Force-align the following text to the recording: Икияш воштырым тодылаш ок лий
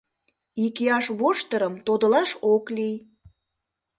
Икияш 0.65 1.05
воштырым 1.19 1.73
тодылаш 1.85 2.29
ок 2.53 2.65
лий 2.75 2.95